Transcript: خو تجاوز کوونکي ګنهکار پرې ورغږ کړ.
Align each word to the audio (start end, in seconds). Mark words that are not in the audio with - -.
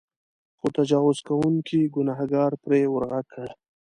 خو 0.59 0.67
تجاوز 0.77 1.17
کوونکي 1.27 1.79
ګنهکار 1.95 2.51
پرې 2.63 2.81
ورغږ 2.93 3.25
کړ. 3.33 3.47